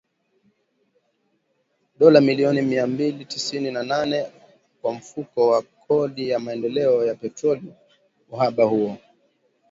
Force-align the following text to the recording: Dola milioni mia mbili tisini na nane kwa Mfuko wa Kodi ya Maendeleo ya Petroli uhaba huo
Dola 1.99 2.21
milioni 2.21 2.61
mia 2.61 2.87
mbili 2.87 3.25
tisini 3.25 3.71
na 3.71 3.83
nane 3.83 4.31
kwa 4.81 4.93
Mfuko 4.93 5.47
wa 5.49 5.61
Kodi 5.61 6.29
ya 6.29 6.39
Maendeleo 6.39 7.05
ya 7.05 7.15
Petroli 7.15 7.73
uhaba 8.31 8.63
huo 8.63 8.97